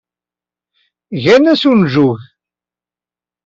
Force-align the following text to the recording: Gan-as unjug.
Gan-as 1.23 1.63
unjug. 1.69 2.21